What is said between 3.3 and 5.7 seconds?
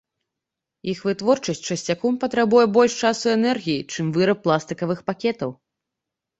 энергіі, чым выраб пластыкавых пакетаў.